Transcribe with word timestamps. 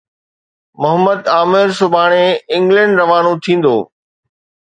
محمد 0.81 1.19
عامر 1.35 1.67
سڀاڻي 1.79 2.25
انگلينڊ 2.55 2.91
روانو 3.01 3.33
ٿيندو 3.43 3.75